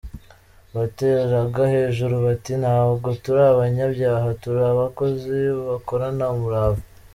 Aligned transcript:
Bateraga 0.75 1.61
hejuru 1.75 2.15
bati: 2.25 2.53
"Ntabwo 2.63 3.07
turi 3.21 3.41
abanyabyaha! 3.53 4.27
Turi 4.41 4.61
abakozi 4.73 5.35
bakorana 5.69 6.23
umurava". 6.35 6.81